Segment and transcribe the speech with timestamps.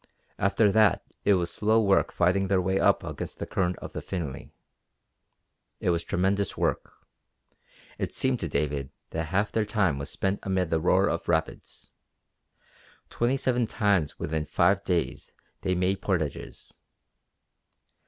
[0.39, 4.01] After that it was slow work fighting their way up against the current of the
[4.01, 4.49] Finly.
[5.79, 7.05] It was tremendous work.
[7.99, 11.91] It seemed to David that half their time was spent amid the roar of rapids.
[13.11, 16.79] Twenty seven times within five days they made portages.